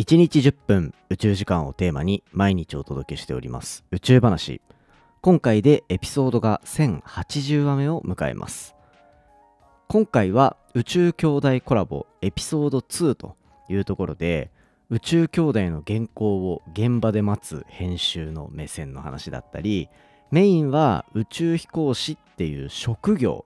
[0.00, 3.84] 1日10分宇宙時間をテーマに毎日お届けしております。
[3.90, 4.62] 宇宙話。
[5.20, 8.74] 今回でエピソードが1080話目を迎えます。
[9.88, 13.36] 今回は宇宙兄弟コラボエピソード2と
[13.68, 14.50] いうところで
[14.88, 19.90] 宇宙兄弟の原稿を現場で待つ編集の目線の話だったり
[20.30, 23.44] メインは宇宙飛行士っていう職業。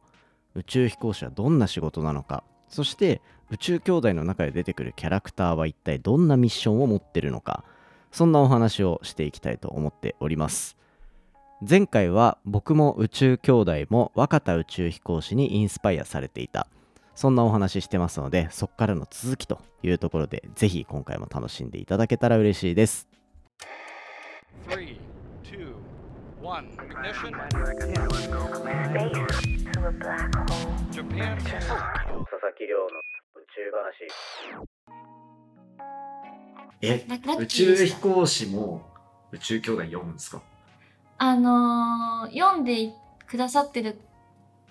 [0.55, 2.45] 宇宙飛行士はどんな仕事なのか。
[2.69, 7.65] そして宇宙兄弟の中で出てくるキャラクターは一体どんなミッションを持ってるのか
[8.11, 10.77] そんなお話をしていきたいと思っております。
[11.69, 16.69] 前回は僕も宇宙兄弟も若田宇宙飛行士にインスパイアされていた。
[17.17, 23.09] そんなお話してますのでそこからの続きというところでぜひ今回も楽しんでいただけたら嬉しいです。
[24.69, 24.99] 3,
[25.43, 25.75] 2,
[26.43, 27.33] 1, ignition.
[30.93, 31.37] Japan.
[31.39, 33.14] 佐々木亮の
[36.81, 37.99] えララッキー宇でした。
[38.01, 38.83] 宙飛行士も
[39.31, 40.43] 宇宙兄弟読むんですか？
[41.19, 42.93] あのー読んで
[43.29, 43.99] くださってる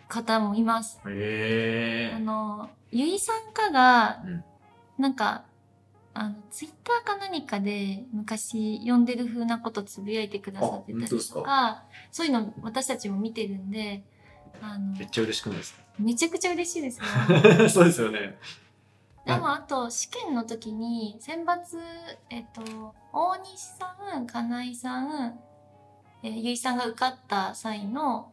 [0.09, 0.99] 方もいます。
[1.07, 4.43] へあのーゆいさんかが、うん。
[4.99, 5.45] なんか、
[6.13, 14.03] あの、ツイッターか何かで昔読んでる風なことつぶやいてくださってたりあ本当ですとか、そういうの私たちも見てるんで、
[14.61, 17.05] あの、めっちゃ嬉しくないですめちゃくちゃ嬉しいですよ。
[17.05, 17.69] か？
[17.69, 18.37] そうですよね
[19.25, 21.79] でもあと試験の時に選抜、
[22.29, 25.39] えっと、大西さん、金井さん、
[26.23, 28.31] えーゆいさんが受かった際の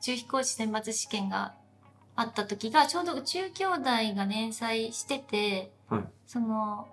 [0.00, 1.54] 宇宙飛行士選抜試験が
[2.14, 3.80] あった時がちょうど宇宙兄弟
[4.16, 6.04] が連載してて、はい。
[6.26, 6.88] その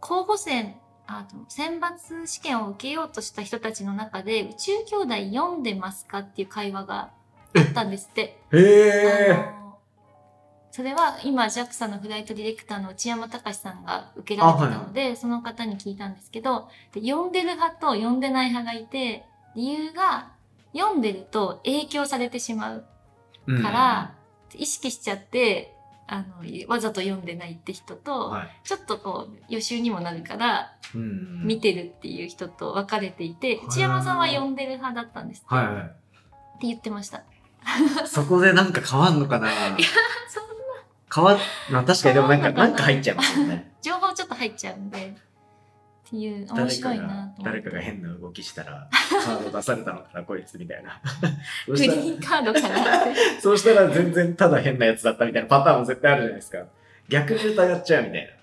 [0.00, 0.74] 候補生
[1.06, 7.10] あと選抜試験を受けようとした人たちの中で宇宙兄弟読んでますかっていう会話が
[7.54, 8.38] あったんですって。
[8.52, 9.61] へあの
[10.72, 20.32] それは今 JAXA のフライトディレクターの内山隆さんが受けられてたので、その方に聞いたんですけどで読んでる派と読んでない派がいて理由が
[20.72, 22.84] 読んでると影響されてしまう
[23.48, 24.14] えから、
[24.54, 25.74] 意識しちゃって
[26.06, 28.48] あのわざと読んでないって人と、はい。
[28.64, 31.46] ちょっとこう予習にもなるからうん。
[31.46, 35.88] 見てるっていう人と分かれていて、内山さんは読んでる派だったんですって,、はいはっ
[36.60, 37.18] て言ってました。
[37.18, 37.24] い
[38.06, 39.48] そこでなんか変わんのかな。
[40.28, 40.51] そんな
[41.14, 41.38] 変わっ
[41.70, 43.72] まあ確かにでもなんかななんか入っちゃいますよね。
[43.82, 48.88] 情報ちょっと入っちゃうんでっていう面白いながと誰かが変な動きしたら
[49.24, 51.00] カード出されたのかなこいつみたいな。
[51.66, 56.58] そグリーンカードかなってそうしたら全然ただ変なやつだったみたいなパターンも絶対あるじゃないですか。
[57.08, 58.42] 逆に疑っちゃうみたいな。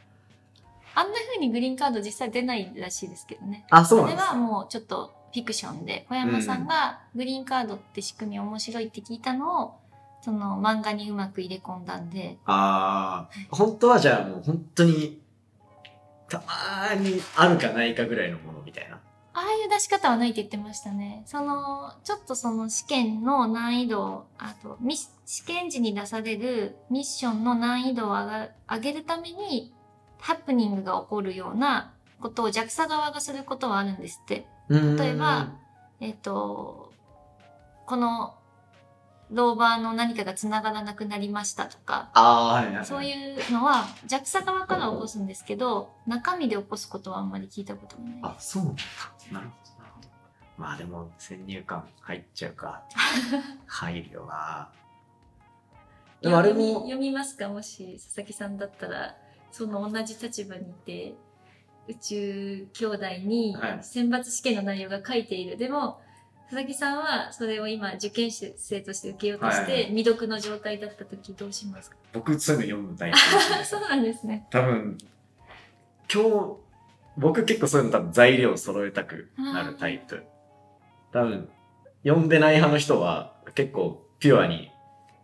[1.02, 3.66] あんな風にグリーンカード実際出ないらしいですけどね。
[3.70, 9.76] あそうなんれですはもうちょっとフィクションで小山さんがグリーンカードって仕組み面白いって聞いたのを
[10.22, 15.22] その漫画にうまく入れ込んだんでああ本当はじゃあもう本当に
[16.30, 19.00] たまーにあるかないかぐらいのものみたいな
[19.34, 21.24] ああいう出し方はないって言ってましたね。
[21.26, 24.78] その、ちょっとその試験の難易度を、あと、
[25.26, 29.74] 試験時に出されるミッションの難易度を上が上げるために、
[30.20, 34.46] ハプニングが起こるようなことを JAXA 側がすることはあるんですって。
[34.70, 35.54] 例えば
[36.02, 36.92] えっ、と、
[37.86, 38.36] この
[39.32, 42.86] ローバーの何かが繋がらなくなりましたとか、ああはいはいはい。
[42.86, 48.20] そういうのは JAXA 側から起こすんですけど、中身で起こすことはあんまり聞いたことがない。
[48.24, 48.82] あそうなんだ。
[49.32, 50.08] なるほどなるほど。
[50.58, 52.84] まあでも先入観入っちゃうか。
[53.68, 54.70] 入るよな。
[56.22, 57.50] でもあれ読みも読みますか？
[57.50, 59.16] もし佐々木さんだったら
[59.52, 61.14] その同じ立場にいて
[61.88, 63.84] 宇宙兄弟にはい。
[63.84, 66.02] 選抜試験の内容が書いている、でも
[66.50, 74.48] 佐々木さんはそれを今受験生として受けようとして未読の状態だった時どうしますか、僕そういうの読むタイプですね そうなんですね。
[74.50, 74.98] 多分
[76.12, 76.58] 今日
[77.18, 80.24] 僕結構そういうの多分材料を揃えたくなるタイプ。
[81.12, 81.50] 多分
[82.04, 84.72] 読んでない派の人は結構ピュアに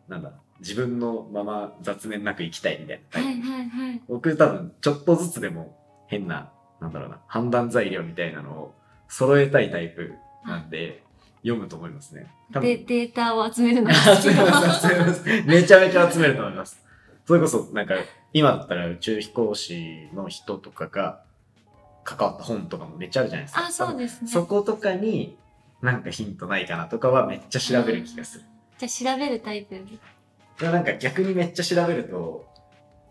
[0.07, 4.01] なんだ自分のまま雑念なく生きたいみたいなタイプ、はいはいはい。
[4.07, 5.75] 僕多分ちょっとずつでも
[6.07, 8.75] 変ななんだろうな判断材料みたいなのを
[9.07, 10.13] 揃えたいタイプ
[10.45, 11.03] なんで
[11.45, 16.83] 読むと思いますねでデータを集めるのが好き集 めちゃめちゃ集めると思います。
[17.25, 17.95] それこそ、なんか、
[18.33, 21.23] 今だったら宇宙飛行士の人とかが
[22.03, 23.65] 関わった本とかもめっちゃあるじゃないですか。
[23.65, 25.37] あそうですねそことかに、
[25.81, 28.45] なんかヒントないかなとかはめっちゃ調べる気がする。
[28.77, 29.75] じゃあ調べるタイプ？
[30.59, 32.47] でもなんか逆にめっちゃ調べると、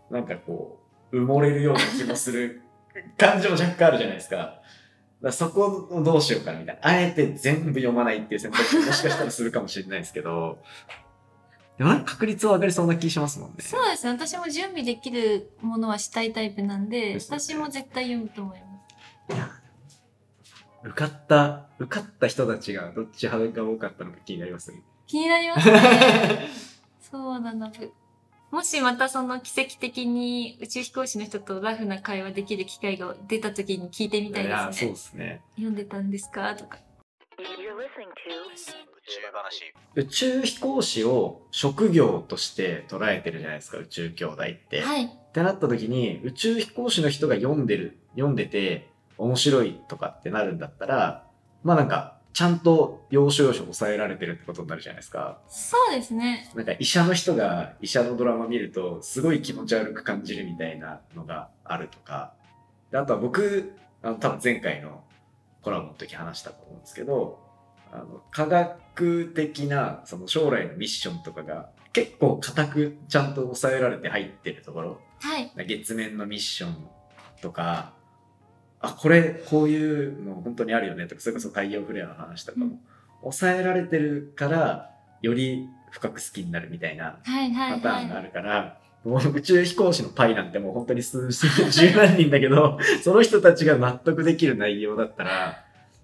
[0.09, 0.79] なんかこ
[1.11, 2.61] う、埋もれるような気もする
[3.17, 4.61] 感じも若干あるじゃないですか。
[5.25, 6.87] だそこをどうしようかなみたいな。
[6.87, 10.59] あえて全部読まないっていう選択肢ももしかしたらするかもしれないですけど、
[11.79, 13.55] でもなんか確率は上がりそうな気しますもんね。
[13.59, 14.11] そうですね。
[14.11, 19.65] 私も準備できるものはしたいタイプなんで、でね私も絶対読むと思います。
[20.83, 24.83] 受かった、受かった人たちがどっち派が多かったのか気になりますね。
[25.07, 26.49] 気になりますね。
[27.01, 27.71] そうだな。
[28.51, 35.25] ぶもしまたその奇跡的に宇宙飛行士の人とラフな会話できる機会が出た時に聞いてみたいやそうですね。
[35.25, 35.41] ですね。
[35.55, 36.55] 読んでたんですか？
[36.55, 36.77] とか。
[39.95, 44.81] 宇宙飛行士を職業として捉えてるじゃないですか、宇宙兄弟って。
[44.81, 45.03] はい。
[45.05, 51.27] ってなった時に、宇宙飛行士の人が読んでる、読んでて面白いとかってなるんだったら、
[51.63, 55.39] まあなんか、ちゃんと要所要所抑えられてるってことになるじゃないですか。
[55.47, 56.51] そうですね。
[56.53, 62.33] なんか医者の人が医者のドラマ見るとすごい気持ち悪く感じるみたいなのがあるとか。
[62.91, 63.71] であとは僕、
[64.01, 65.01] あの多分前回の
[65.61, 67.39] コラボの時話したと思うんですけど、
[67.93, 75.53] あの科学的なその将来のミッションとかが結構固くちゃんと抑えられて入ってるところ、はい。
[75.65, 76.75] 月面のミッション
[77.41, 77.93] とか、
[78.87, 82.79] あ、これこういうの本当にあるよねとか、それこそ太陽フレアの話とかも、うん
[83.21, 84.91] 抑えられてるから、
[85.21, 88.25] より深く好きになるみたいなパターンがあい。
[88.25, 95.63] るから、もう宇宙飛行士のパイなんてもう本当に数十十何人だけど、 その人たちが納得できる内容だったら、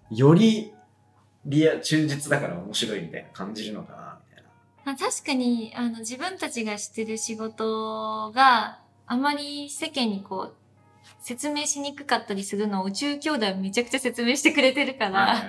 [0.10, 0.74] より
[1.46, 4.50] リア、忠実だから面白いみたいな感じるのかな、みたいな。
[4.86, 10.61] まあ、確かに、あの、自分たちがしてる仕事があまり世間にこう、
[11.20, 15.44] 説明しにくかったりするのを宇宙兄弟はめちゃくちゃ説明してくれてるから、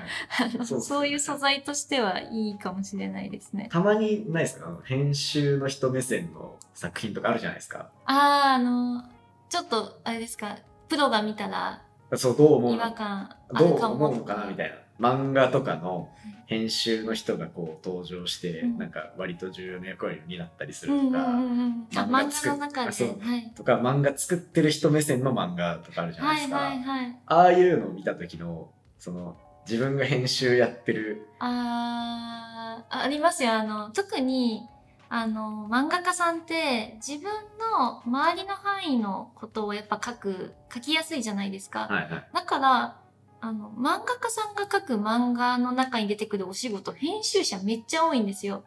[0.64, 3.68] そういう素材としてはいいかもしれないですね。
[3.72, 4.78] たまにないですか？
[4.84, 7.90] 編集の人目線の作品とかあるじゃないですか。
[8.04, 9.04] ああ、あの、
[9.48, 10.58] ちょっと、あれですか、
[10.88, 11.82] プロが見たら
[12.14, 14.76] そう、どう思う違和の感あどうるかも思うのかなみたいな。
[15.02, 16.08] 漫画とかの
[16.46, 21.86] 編集の人がこう登場して、うんなんか割と重要な役割を担ったりすうんうんるとか、うんうん。
[21.96, 22.24] あ、漫漫
[22.72, 23.52] 画作っはい。
[23.56, 26.56] とか漫画作ってる人目線の漫画とかあるじゃないですか。
[26.56, 27.16] はいはいはい。
[27.26, 29.36] ああいうのを見た時の、その、
[29.68, 33.52] 自分が編集やってる、あーありますよ。
[33.52, 34.68] あの、特に、
[35.08, 41.86] あの、漫画家さんって自分の周りの範囲のことをやっぱ書く、書きやすいじゃないですか。
[41.88, 42.28] はいはい。
[42.32, 42.96] だから、
[43.44, 48.62] あの、漫画家さんが書く漫画の中に出てくるお仕事、編集者めっちゃ多いんですよ。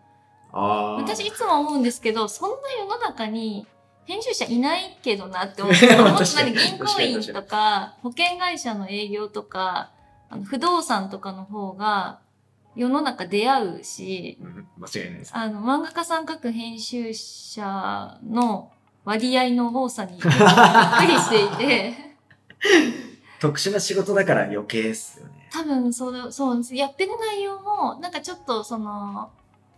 [0.51, 0.93] ああ。
[0.95, 3.65] 私いつも思うんですけど、そんな世の中に
[4.03, 9.91] 編集者いないけどなって思って、 もっと何銀行員とか、保険会社の営業とか、
[10.29, 12.19] あの不動産とかの方が
[12.75, 15.31] 世の中出会うし、うん間違いないです。
[15.33, 18.73] あの、漫画家さん書く編集者の
[19.05, 21.93] 割合の多さにびっくりしていて、
[23.45, 25.49] 特殊な仕事だから余計ですよね。
[25.51, 26.75] 多分そう、そうです。
[26.75, 29.29] やってる内容も、なんかちょっとその、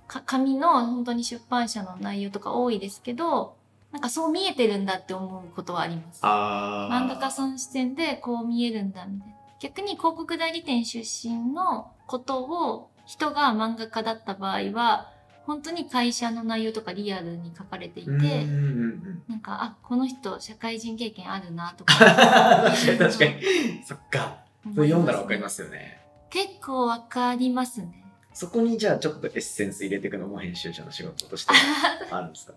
[0.08, 3.58] か紙の本当に出版社の内容とか多いですけど、
[3.92, 6.24] なんかそう見えてるんだって思うことはあります。
[6.24, 9.36] 漫画家さん視点でこう見えるんだみたいな。
[9.60, 15.12] 逆に広告代理店出身のことを人が漫画家だった場合は、
[15.48, 19.24] 本当に会社の内容とかリアルに書かれていて、うんうんうん。
[19.30, 21.94] なんか、あ、この人社会人経験あるなとか。
[21.96, 23.42] 確かに確かに。
[23.86, 24.38] そっか。
[24.76, 26.02] それ読んだらわかりすますよね。
[26.30, 28.04] 結構わかりますね。
[28.34, 31.54] そこにじゃあちょっとエッセンス入れていくのも編集者の仕事として
[32.12, 32.54] あるんですか？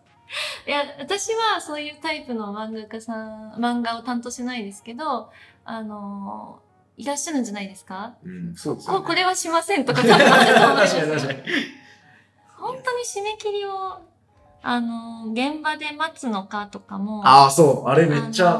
[0.66, 5.30] いや、私はそういうタイプの漫画家さん、漫画を担当しないですけど、
[5.64, 6.60] あの
[6.96, 8.14] いらっしゃるんじゃないですか？
[8.24, 11.26] うん、そうですここれははしませんとか多分あると思います。
[12.60, 13.98] 本当に締め切りを、
[14.62, 17.88] あの現場で待つのかとかも、ああ、そう。
[17.88, 18.58] あれめっちゃ。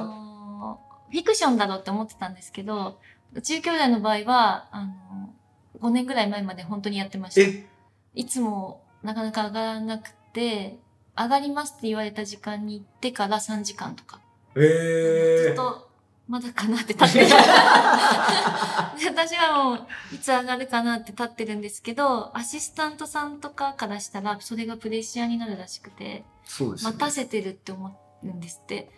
[1.11, 2.99] フィクションだろうって思ってたんですけど、
[3.35, 5.35] 宇宙兄弟の場合は、あの
[5.81, 7.41] 5年ぐらい前まで本当にやってました。
[7.43, 7.67] え？
[8.15, 10.79] いつもなかなか上がらなくて、
[11.17, 14.21] 上がりますって言われた時間に行ってから3時間とか。
[14.55, 15.89] ずえっと、
[16.29, 17.27] まだかなって立ってる。
[19.29, 28.91] で私はもう、いつ上がるかなって立ってるんですけど、アシスタントさんとかからしたら、それがプレッシャーになるらしくて、そうですよね待たせてるって思うんですって。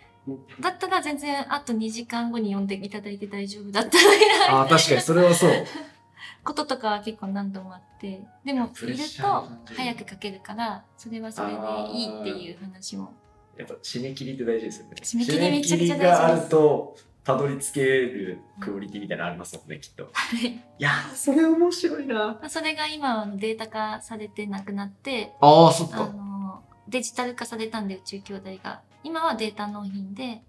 [0.61, 5.51] だったら全然あと2時間後に呼んでいただいて大丈夫だったのになああ、確かにそれはそう。
[6.45, 11.55] こととかは結構何度もあって、でもいると早く書けるから、それはそれで
[11.93, 13.15] いいっていう話も。
[13.57, 14.97] やっぱ締め切りって大事ですよね。
[15.03, 20.11] 締め切りめちゃくちゃ大事ですがあると、たどり着けるクオリティみたいなのありますもんね、きっと。
[20.13, 22.15] はいいやー、それ面白いな。
[22.15, 28.81] まあそれが今データ化されてなくなって、ああ、そっあの、デジタル化されたんで宇宙兄弟が。
[29.05, 30.43] 今はデータ納品で、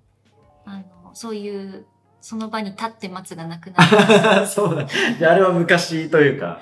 [0.65, 1.85] あの、そういう、
[2.21, 3.97] その場に立って待つがなくなる。
[3.97, 4.85] は そうだ。
[4.85, 6.61] じゃああれは昔というか、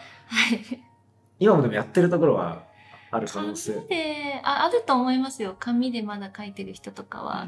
[0.72, 0.80] い。
[1.40, 2.64] 今もでもやってるところは
[3.12, 3.74] ある可能性。
[3.74, 7.48] 紙でああると思いますよ紙でまだ書いてる人とかは、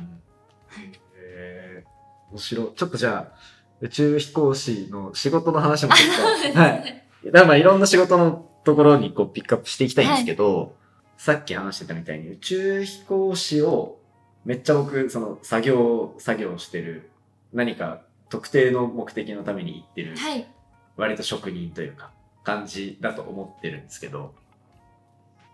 [1.15, 1.92] へー
[2.33, 2.69] 面白い。
[2.75, 3.37] ちょっとじゃあ、
[3.81, 7.03] 宇宙飛行士の仕事の話もちょっと、 はい。
[7.25, 10.75] だからまあいろんな仕事のところにこうピックアップしていきたいんですけど、
[11.17, 13.99] さっき話してたみたいに宇宙飛行士を
[14.45, 17.09] めっちゃ僕、その作業、作業してる
[17.53, 20.47] 何か特定の目的のために行ってる、はい
[20.95, 22.11] 割と職人というか
[22.43, 24.35] 感じだと思ってるんですけど、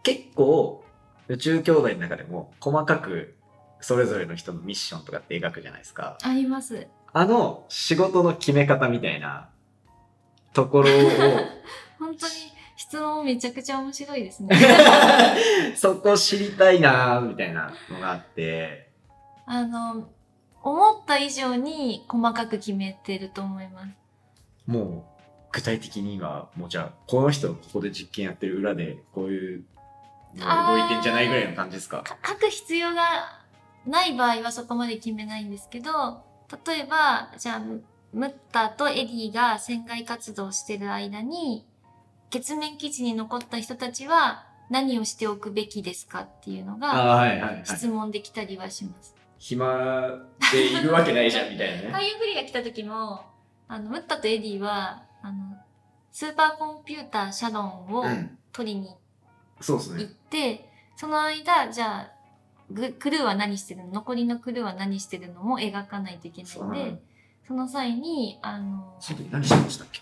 [0.03, 0.83] 結構
[1.27, 3.35] 宇宙兄弟の中でも細かく
[3.81, 6.17] それぞれの人のミッションとかって描くじゃないですか。
[6.21, 6.87] あります。
[7.11, 9.49] あの仕事の決め方みたいな
[10.53, 10.93] ところを
[11.99, 12.33] 本当に
[12.75, 14.55] 質問めちゃくちゃ面白いですね。
[15.75, 18.89] そこ知りたいなみたいなのがあって。
[19.45, 20.07] あの
[20.61, 23.87] 思った以上に細かく決めてると思います。
[24.67, 25.03] もう
[25.51, 29.63] 具体的にはもうじゃあこの人ここで実験やってる裏でこういう
[30.35, 30.45] の
[30.77, 32.03] 動いてんじゃないぐらいの感じですか？
[32.03, 33.38] か書く必要が
[33.89, 36.23] ない場合はそこまで決めないんですけど
[36.65, 41.65] 例えばじゃあムムッタとエディが船外活動してる間に
[42.31, 49.15] 月面基地に残った人たちは何をしておくべきですかっていうのあが質問できたりはします。
[49.37, 50.19] 暇
[50.51, 51.89] でいるわけないじゃんみたいなね。
[51.93, 53.21] 太陽フレアが来た時も
[53.67, 55.57] あのムッタとエディはあの
[56.11, 58.37] スーパーコンピューターシャドンをうん。
[58.51, 58.97] 取りに行っ
[59.61, 60.05] そうですね。
[60.29, 62.18] て、その間、じゃあ、グ
[62.99, 63.93] クルーは何してるの？
[63.93, 67.01] 残りのクルーは何してるのも描かないといけないんで、
[67.47, 70.01] その際に、あの、その時何してましたっけ？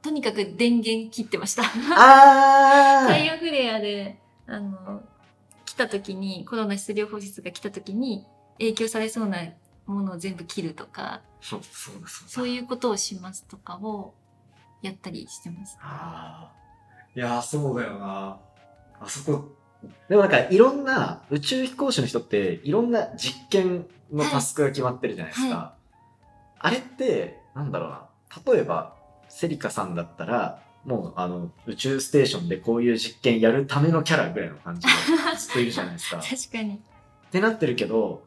[0.00, 1.62] とにかく電源切ってました。
[1.64, 5.02] あ太陽フレアで、あの、
[5.64, 8.24] 来た時に、コロナ質量放出が来た時に、
[8.58, 9.38] 影響されそうな
[9.86, 14.14] ものを全部切るとか、そうそうだそうだそういうことをしますとかを
[14.82, 15.76] やったりしてます。
[15.80, 16.58] ああ。
[17.16, 18.38] いやー、そうだよな。
[19.00, 19.52] あそこ。
[20.08, 25.56] でもなんか、いろんな宇宙飛行士の人って、いろんな実験のタスクが決まってるじゃないですか。
[25.56, 25.74] は
[26.60, 28.08] あれって、なんだろうな。
[28.52, 28.96] 例えば、
[29.28, 34.92] セリカさんだったら、もう、あの、宇宙ステーションでこういう実験やるためのキャラぐらいの感じで
[35.36, 36.18] ずっといるじゃないですか。
[36.18, 36.80] っ 確かに。
[37.30, 38.24] てなってるけど、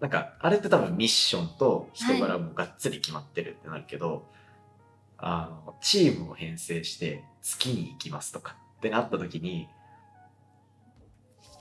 [0.00, 4.26] なんか、あれって多分ミッションと人柄もがっつり決まってるってなるけど、
[5.18, 9.68] あの、チームを編成して月に行きますとかってなった時に、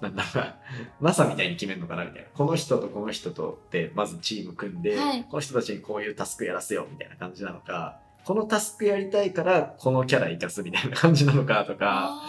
[0.01, 0.55] ななんか、
[1.01, 2.27] NASA みたいに決めるのかなみたいな。
[2.33, 12.21] この人とこの人とって、まずチーム組んで、はいこの人たちにこういうタスクやらせようみたいな感じなのか、このタスクやりたいからこのキャラ生かすみたいな感じなのかとか、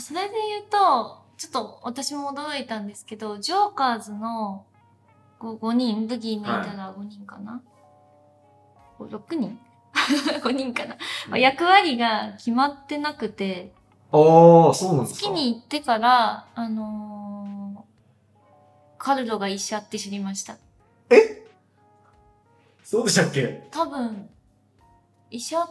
[0.00, 4.64] それで言うと、ちょっと私も驚いたんですけど、ジョーカーズの
[5.40, 7.62] 5, 5人、ブギー抜いたら5人かな、
[8.98, 9.58] お ?6 人
[10.40, 10.96] ?5 人かな、
[11.36, 13.72] 役割が決まってなくて、
[14.12, 17.82] おー、そうなんですか月に行ってから、あのー
[18.98, 20.56] カルロが医者って知りました。
[22.84, 23.66] そうでしたっけ？
[23.72, 24.28] 多分、
[25.30, 25.66] 医者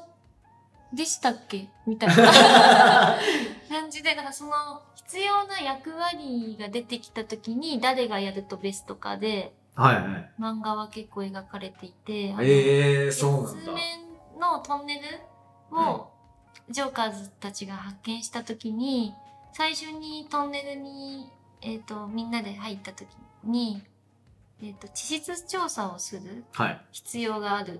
[0.92, 1.70] でしたっけ？
[1.88, 2.16] みたいな
[3.70, 4.52] 感じで、だからその
[4.96, 10.32] 必要な役割が出てきた時に誰がやるとベストかではいはい。
[10.40, 13.72] 漫画は結構描かれていて、あのえー、そうなんだ。
[14.40, 16.11] のトンネルを
[16.72, 19.14] ジョーカーズたちが発見した時に、
[19.54, 21.30] 最初にトンネルに、
[21.62, 23.08] えっ、と、みんなで入った時
[23.44, 23.84] に、
[24.64, 26.82] えっ、と、地質調査をするはい。
[26.92, 27.80] 必要がある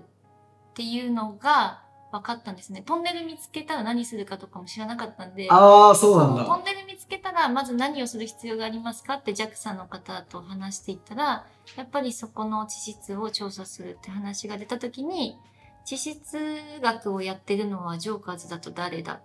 [0.74, 1.82] ていうのが
[2.12, 2.82] 分かったんですね。
[2.84, 6.44] トンネル見つけたら何するかとかも知らなかったんで、あー、そうなんだ。
[6.44, 11.46] トンネル見つけたらまず何をする必要がありますかって JAXA の方と話していったら、
[11.76, 15.38] やっぱりそこの地質を調査するって話が出た時に、
[15.84, 16.38] 地質
[16.80, 19.20] 学をやってるのはジョーカーズだと誰だ？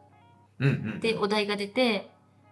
[0.59, 2.09] ってお題が出て、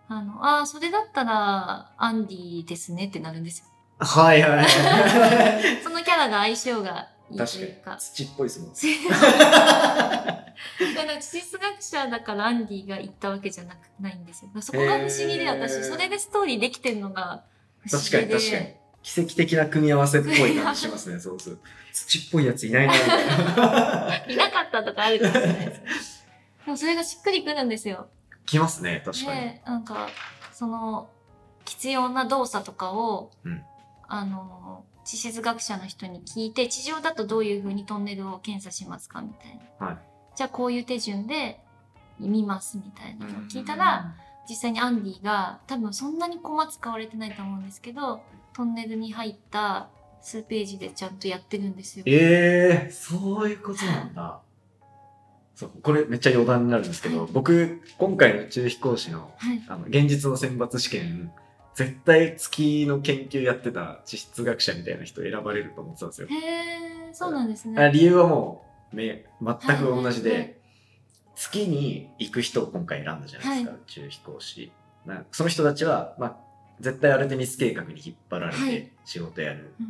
[0.07, 3.65] あの、ああ、それだったらアンディですねってなるんですよ。
[3.99, 4.67] はいはい。
[5.83, 7.91] そのキャラが相性がいいと確いうか。
[7.91, 8.01] かに。
[8.01, 8.73] 土っぽいですもん。
[9.09, 14.51] だから地質学者だからアンディが言ったわけじゃなくないんですよ。
[14.61, 17.43] そこが不思議で私、それでストーリーできてるのが
[17.87, 18.19] 不思議で。
[18.19, 18.75] 確かに確かに。
[19.05, 21.59] 奇跡的な組み合わせっぽい感じしますね、 そうそう。
[21.93, 24.25] 土っぽいやついないな、みたいな。
[24.27, 26.25] いなかったとかあるかもしれないです。
[26.65, 28.09] でもそれがしっくりくるんですよ。
[28.47, 29.41] 来ますね、確かに。
[29.41, 30.09] で、なんか、
[30.51, 31.07] その、
[31.65, 33.63] 必要な動作とかを、うん
[34.07, 39.85] あの、地質学者の人に聞いて、地上だとどういう風にトンネルを検査しますかみたいな。
[39.85, 39.97] はい
[40.35, 41.61] じゃあこういう手順で
[42.19, 44.13] 見ますみたいなのを聞いたら、
[44.49, 48.21] 実際にアンディが多分そんなにコマ使われてないと思うんですけど
[48.55, 49.89] トンネルに入った
[50.21, 52.03] 数ページでちゃんとやってるんですよ。
[52.07, 54.41] ええー、そういうことなんだ。
[55.55, 59.63] そうこれめっちゃ余談になるんですけど、僕、今回の宇宙飛行士のはい。
[59.67, 61.31] あの現実の選抜試験、
[61.75, 66.27] 絶対月の研究やってた地質学者みたいな人選ばれると思ってたんですよ。
[66.29, 67.91] へえ、そうなんですあね。
[67.93, 70.55] 理由はもうめ全く同じで、はいはいはい
[71.35, 74.71] 月に行く人を今回選んだじゃないですか、は宇宙飛行士
[75.05, 76.37] なその人たちは、まあ、
[76.79, 78.71] 絶対アルテミス計画に引っ張られはい。
[78.71, 79.73] て仕事やる。
[79.79, 79.85] うん。
[79.87, 79.89] っ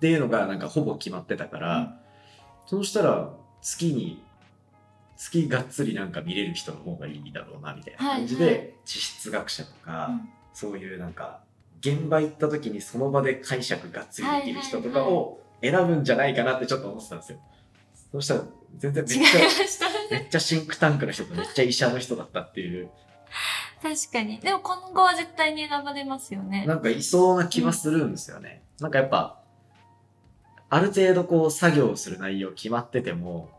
[0.00, 1.94] ていうのがなんかほぼ決まってたから、うん。
[2.66, 4.22] そうしたら月に
[5.16, 8.54] 月がっつりなんか見れる人の方がいいだろうなみたいな感じで、はい。
[8.54, 10.28] は地質学者とか、うん。
[10.52, 11.40] そういうなんか
[11.80, 17.38] 現場行った時にその場で解釈がっつりできる人とかを選ぶんじゃないかなってちょっと思ってたんですよ。
[18.12, 18.40] そしたら
[18.78, 19.38] 全然めっちゃ
[20.10, 22.88] めっちゃシンクタンクの人とめっちゃ医者の人だったっていう
[23.84, 24.38] 確かに。
[24.38, 26.64] でも今後は絶対に選ばれますよね。
[26.64, 28.62] なんかいそうな気はするんですよね。
[28.80, 29.42] なんかやっぱ
[30.70, 33.50] ある程度こう作業する内容決まってても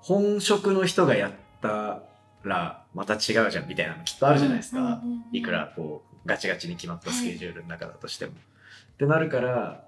[0.00, 2.02] 本職の人がやった
[2.42, 4.80] らまた違うじゃんみたいなのきっとあるじゃないですか。
[4.80, 8.32] うんうんうんうんいくらこうガチガチに決まったスケジュールの中だとしても。
[8.32, 8.34] っ
[8.96, 9.84] てなるから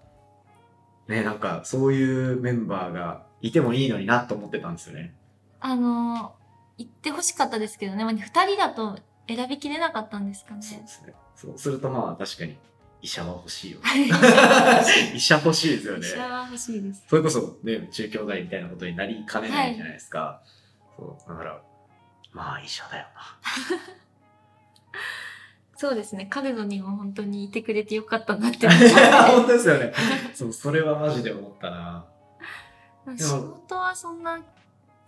[1.09, 5.15] ねなんかそういうメンバーがいてもいいのになと思ってたんですよね。
[5.61, 6.35] あの、
[6.77, 8.05] 言ってほしかったですけどね。
[8.05, 10.63] まあ二人だと選びきれなかったんですかね？
[10.63, 11.15] そうですね。
[11.37, 12.57] そうするとまあ確かに
[13.03, 13.79] 医者は欲しいよ。
[13.83, 14.07] はい
[15.17, 16.07] 医者欲しいですよね。
[16.07, 17.05] 医者は欲しいです。
[17.09, 20.43] それこそね、宇宙兄弟みたいなことになりかねないじゃないですか。
[20.97, 21.61] そうだから、
[22.33, 23.07] まあ医者だよ
[25.77, 26.27] そうですね。
[26.31, 28.75] 彼女にも本当にいてくれてよかったなってな。
[28.75, 29.93] 思います 本当ですよね。
[30.35, 32.07] そう、それはマジで思ったな。
[33.19, 34.41] 仕事はそんな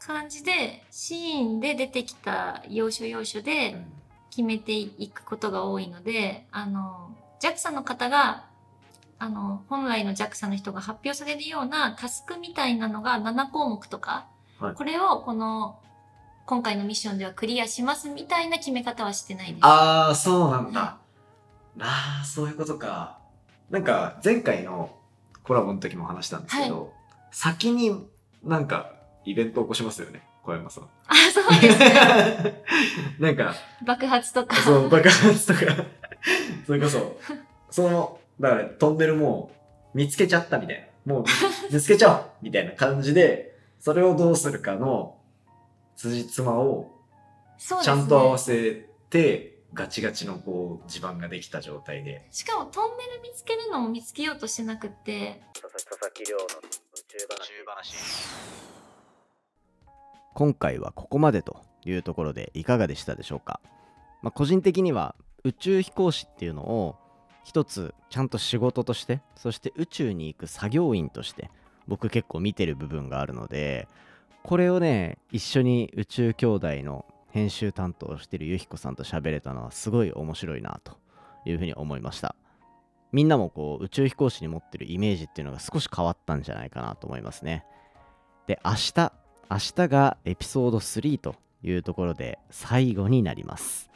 [0.00, 3.80] 感じで、シーンで出てきた要所要所で
[4.36, 8.44] 決めていくことが多いので、あの、JAXA の方が、
[9.18, 14.26] あの、本来の JAXA の人が発表されるようなタスクみたいなのが7項目とか、
[14.58, 15.80] はいこれをこの、
[16.44, 19.58] 今回のミッションではクリアしますみたいな決め方はしてないです。
[19.62, 20.98] ああ、そうなんだ。
[21.80, 23.18] ああ、そういうことか。
[23.70, 24.94] なんか、前回の
[25.44, 26.92] コラボの時も話したんですけど、
[27.30, 28.06] 先に
[28.44, 28.92] なんか
[29.24, 30.84] イベント起こしますよね、小山さん。
[31.08, 32.62] あ、そうですね。
[33.18, 33.54] なんか、
[33.84, 34.54] 爆発とか。
[34.56, 35.84] そう、爆発とか、
[36.66, 37.18] それこそ、
[37.70, 39.50] その、だからトンネルも
[39.94, 41.14] う見つけちゃったみたいな。
[41.14, 41.24] もう
[41.72, 45.18] 見つけちゃおうみたいな感じで、それをどうするかの
[45.96, 46.92] 辻褄を。
[47.58, 52.26] ちゃんと合わせて、ガチガチのこう地盤ができた状態で。
[52.30, 56.48] しかもトンネル見つけるのも見つけようとしてなくって、佐々木亮の宇
[57.08, 57.94] 宙話。
[60.36, 63.58] 今回はここまでというところでいかがでしたでしょうか、
[64.20, 66.96] まあ、個人的には宇宙飛行士っていうのを
[67.42, 71.50] 一つちゃんと仕事としてそして宇宙に行く作業員として
[71.88, 73.88] 僕結構見てる部分があるので
[74.42, 80.98] これをね一緒に宇宙兄弟の編集担当をしてるゆひこさんと喋れたのはすごい面白いなと
[81.46, 82.36] いうふうに思いました。
[83.10, 87.64] みんなもこう宇宙飛行士に持ってるイメージっていうのが少し変わったんじゃないかなと思いますね。
[88.46, 89.12] で明日
[89.50, 93.90] 明日がエピソード3というところで最後になります。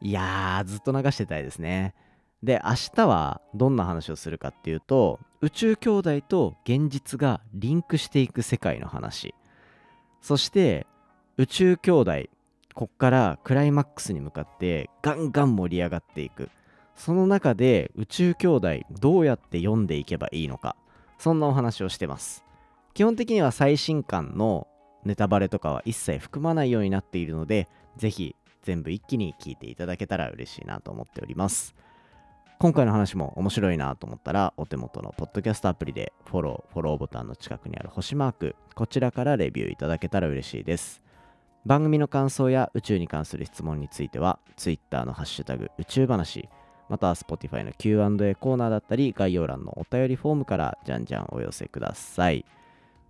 [0.00, 1.94] いやーずっと流してたいですね。
[2.42, 9.34] で明日はどんな話をするかっていうと宇宙兄弟と現実がリンクしていく世界の話。
[10.20, 10.86] そして
[11.36, 12.12] 宇宙兄弟
[12.74, 16.50] こっからクライマックスに向かってガンガン盛り上がっていく。
[16.96, 20.76] その中で宇宙兄弟どうやって読んでいけばいいのか。
[21.18, 22.43] そんなお話をしてます。
[22.94, 24.68] 基本的には最新刊の
[25.04, 31.74] ネタバレとかは一切含まないようになっているのでぜひ全部一気に聞いていただけたら嬉しいなと思っております。
[32.60, 41.02] 今回の話も面白いなと思ったらお手元のポッドキャストアプリでフォローフォローボタンの近くにある星マークこちらからレビューいただけたら嬉しいです。
[41.66, 46.48] 番組の感想や宇宙に関する質問については Twitter のハッシュタグ宇宙話
[46.88, 52.44] または Spotify の Q&A コーナーだったり概要欄のお便りフォームからじゃんじゃんお寄せください。